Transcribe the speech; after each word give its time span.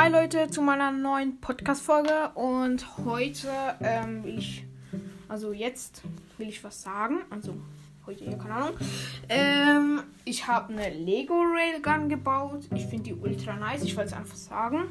Hi 0.00 0.08
Leute 0.12 0.48
zu 0.48 0.62
meiner 0.62 0.92
neuen 0.92 1.40
Podcast-Folge 1.40 2.30
und 2.36 2.86
heute 3.04 3.48
ähm, 3.80 4.22
will 4.22 4.38
ich, 4.38 4.64
also 5.26 5.52
jetzt 5.52 6.02
will 6.36 6.48
ich 6.48 6.62
was 6.62 6.82
sagen, 6.82 7.22
also 7.30 7.56
heute, 8.06 8.24
keine 8.38 8.54
Ahnung. 8.54 8.76
Ähm, 9.28 10.04
ich 10.24 10.46
habe 10.46 10.72
eine 10.72 10.90
Lego 10.90 11.34
Railgun 11.34 12.08
gebaut. 12.08 12.68
Ich 12.76 12.86
finde 12.86 13.06
die 13.06 13.14
ultra 13.14 13.56
nice, 13.56 13.82
ich 13.82 13.96
wollte 13.96 14.10
es 14.10 14.16
einfach 14.16 14.36
sagen. 14.36 14.84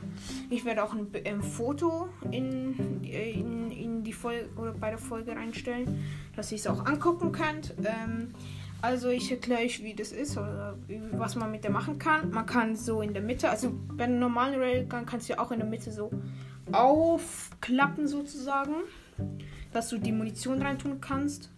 Ich 0.50 0.66
werde 0.66 0.84
auch 0.84 0.94
ein, 0.94 1.08
ein 1.26 1.42
Foto 1.42 2.10
in, 2.30 3.02
in, 3.02 3.72
in 3.72 4.04
die 4.04 4.12
Folge 4.12 4.50
oder 4.58 4.74
bei 4.74 4.90
der 4.90 5.00
Folge 5.00 5.32
reinstellen, 5.34 6.04
dass 6.36 6.52
ihr 6.52 6.58
es 6.58 6.68
auch 6.68 6.86
angucken 6.86 7.32
könnt. 7.32 7.74
Ähm, 7.82 8.34
also 8.82 9.10
ich 9.10 9.32
erkläre 9.32 9.62
euch, 9.62 9.84
wie 9.84 9.94
das 9.94 10.12
ist 10.12 10.38
oder 10.38 10.78
was 11.14 11.36
man 11.36 11.52
mit 11.52 11.64
der 11.64 11.72
machen 11.72 11.98
kann. 11.98 12.32
Man 12.32 12.46
kann 12.46 12.76
so 12.76 13.02
in 13.02 13.14
der 13.14 13.24
Mitte, 13.24 13.50
also 13.50 13.74
bei 13.94 14.04
einem 14.04 14.20
normalen 14.20 14.60
Railgun 14.60 15.06
kannst 15.06 15.28
du 15.28 15.34
ja 15.34 15.40
auch 15.40 15.52
in 15.52 15.60
der 15.60 15.68
Mitte 15.68 15.92
so 15.92 16.12
aufklappen 16.72 18.08
sozusagen, 18.08 18.76
dass 19.74 19.90
du 19.90 19.98
die 19.98 20.12
Munition 20.12 20.62
reintun 20.62 21.02
kannst. 21.02 21.50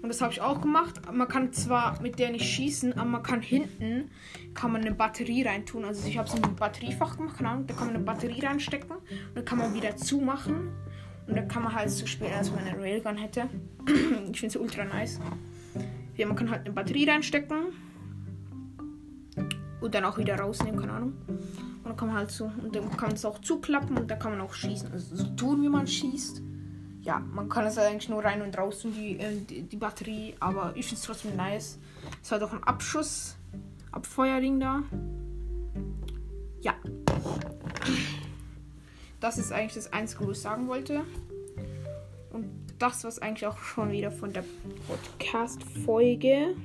Und 0.00 0.08
das 0.08 0.20
habe 0.20 0.32
ich 0.32 0.40
auch 0.40 0.60
gemacht. 0.60 1.00
Man 1.12 1.28
kann 1.28 1.52
zwar 1.52 2.00
mit 2.02 2.18
der 2.18 2.30
nicht 2.30 2.46
schießen, 2.46 2.94
aber 2.94 3.04
man 3.04 3.22
kann 3.22 3.40
hinten 3.40 4.10
kann 4.54 4.72
man 4.72 4.80
eine 4.80 4.92
Batterie 4.92 5.42
reintun. 5.42 5.84
Also 5.84 6.08
ich 6.08 6.18
habe 6.18 6.28
so 6.28 6.36
ein 6.36 6.56
Batteriefach 6.56 7.16
gemacht, 7.16 7.36
keine 7.36 7.50
Ahnung, 7.50 7.66
da 7.66 7.74
kann 7.74 7.86
man 7.86 7.96
eine 7.96 8.04
Batterie 8.04 8.44
reinstecken 8.44 8.90
und 8.90 9.34
dann 9.34 9.44
kann 9.44 9.58
man 9.58 9.74
wieder 9.74 9.96
zumachen. 9.96 10.70
Und 11.28 11.36
dann 11.36 11.46
kann 11.46 11.62
man 11.62 11.72
halt 11.72 11.90
so 11.90 12.04
spielen, 12.06 12.32
als 12.32 12.50
man 12.50 12.64
eine 12.64 12.80
Railgun 12.80 13.16
hätte. 13.16 13.48
ich 14.32 14.40
finde 14.40 14.46
es 14.46 14.56
ultra 14.56 14.84
nice. 14.84 15.20
Ja, 16.16 16.26
man 16.26 16.36
kann 16.36 16.50
halt 16.50 16.66
eine 16.66 16.74
Batterie 16.74 17.08
reinstecken 17.08 17.72
und 19.80 19.94
dann 19.94 20.04
auch 20.04 20.18
wieder 20.18 20.36
rausnehmen, 20.36 20.80
keine 20.80 20.92
Ahnung. 20.92 21.14
Und 21.28 21.84
dann 21.84 21.96
kann 21.96 22.08
man 22.08 22.16
halt 22.18 22.30
so, 22.30 22.44
und 22.44 22.74
dann 22.74 22.96
kann 22.96 23.12
es 23.12 23.24
auch 23.24 23.40
zuklappen 23.40 23.96
und 23.96 24.10
dann 24.10 24.18
kann 24.18 24.32
man 24.32 24.40
auch 24.40 24.54
schießen. 24.54 24.92
Also 24.92 25.16
so 25.16 25.26
tun, 25.34 25.62
wie 25.62 25.68
man 25.68 25.86
schießt. 25.86 26.42
Ja, 27.02 27.18
man 27.18 27.48
kann 27.48 27.66
es 27.66 27.76
eigentlich 27.78 28.08
nur 28.08 28.24
rein 28.24 28.42
und 28.42 28.56
raus 28.56 28.80
tun, 28.80 28.94
die, 28.96 29.18
äh, 29.18 29.40
die, 29.40 29.62
die, 29.62 29.76
Batterie, 29.76 30.36
aber 30.38 30.72
ich 30.76 30.86
finde 30.86 31.00
es 31.00 31.02
trotzdem 31.02 31.34
nice. 31.34 31.78
Es 32.22 32.30
hat 32.30 32.42
auch 32.42 32.52
ein 32.52 32.62
Abschuss, 32.62 33.36
Abfeuerding 33.90 34.60
da. 34.60 34.84
Ja. 36.60 36.74
Das 39.18 39.38
ist 39.38 39.50
eigentlich 39.50 39.74
das 39.74 39.92
Einzige, 39.92 40.28
was 40.28 40.36
ich 40.36 40.42
sagen 40.42 40.68
wollte. 40.68 41.02
Das 42.82 43.04
war 43.04 43.12
eigentlich 43.22 43.46
auch 43.46 43.58
schon 43.58 43.92
wieder 43.92 44.10
von 44.10 44.32
der 44.32 44.42
Podcast-Folge. 44.88 46.56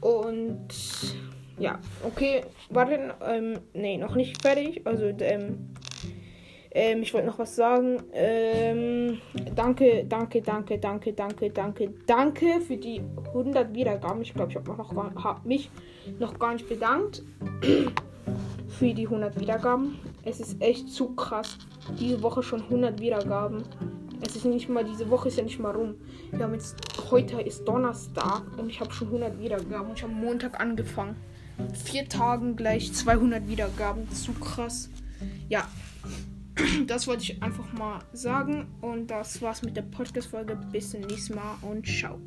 Und 0.00 0.68
ja, 1.58 1.80
okay, 2.04 2.44
warte, 2.70 3.16
ähm, 3.26 3.58
nee, 3.74 3.96
noch 3.98 4.14
nicht 4.14 4.40
fertig. 4.40 4.86
Also, 4.86 5.06
ähm, 5.06 5.74
ähm, 6.70 7.02
ich 7.02 7.12
wollte 7.12 7.26
noch 7.26 7.40
was 7.40 7.56
sagen. 7.56 8.00
Ähm, 8.12 9.18
danke, 9.56 10.04
danke, 10.08 10.40
danke, 10.40 10.78
danke, 10.78 11.12
danke, 11.14 11.50
danke, 11.50 11.92
danke 12.06 12.60
für 12.60 12.76
die 12.76 13.02
100 13.26 13.74
Wiedergaben. 13.74 14.22
Ich 14.22 14.34
glaube, 14.34 14.52
ich 14.52 14.56
habe 14.56 14.70
noch 14.70 15.24
hab 15.24 15.44
mich 15.44 15.68
noch 16.20 16.38
gar 16.38 16.52
nicht 16.52 16.68
bedankt 16.68 17.24
für 18.68 18.94
die 18.94 19.04
100 19.04 19.40
Wiedergaben. 19.40 19.98
Es 20.24 20.38
ist 20.38 20.62
echt 20.62 20.90
zu 20.90 21.08
krass. 21.16 21.58
Diese 21.98 22.22
Woche 22.22 22.44
schon 22.44 22.62
100 22.62 23.00
Wiedergaben. 23.00 23.64
Es 24.24 24.36
ist 24.36 24.44
nicht 24.44 24.68
mal, 24.68 24.84
diese 24.84 25.10
Woche 25.10 25.28
ist 25.28 25.36
ja 25.36 25.42
nicht 25.42 25.58
mal 25.58 25.72
rum. 25.72 25.96
Wir 26.30 26.44
haben 26.44 26.54
jetzt, 26.54 26.76
heute 27.10 27.40
ist 27.40 27.64
Donnerstag 27.64 28.42
und 28.56 28.70
ich 28.70 28.80
habe 28.80 28.92
schon 28.92 29.08
100 29.08 29.40
Wiedergaben. 29.40 29.88
Und 29.88 29.98
ich 29.98 30.02
habe 30.04 30.12
Montag 30.12 30.60
angefangen. 30.60 31.16
Vier 31.84 32.08
Tagen 32.08 32.54
gleich 32.54 32.92
200 32.92 33.48
Wiedergaben. 33.48 34.08
Zu 34.10 34.32
krass. 34.34 34.88
Ja, 35.48 35.66
das 36.86 37.08
wollte 37.08 37.24
ich 37.24 37.42
einfach 37.42 37.72
mal 37.72 37.98
sagen. 38.12 38.68
Und 38.80 39.08
das 39.08 39.42
war's 39.42 39.62
mit 39.62 39.76
der 39.76 39.82
Podcast-Folge. 39.82 40.56
Bis 40.70 40.90
zum 40.90 41.00
nächsten 41.00 41.34
Mal 41.34 41.56
und 41.62 41.84
ciao. 41.84 42.20